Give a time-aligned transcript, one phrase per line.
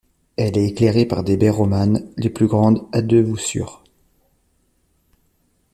[0.35, 3.83] Elle est éclairée par des baies romanes, les plus grandes à deux voussures.